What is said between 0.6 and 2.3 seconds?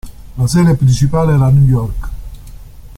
principale era a New York.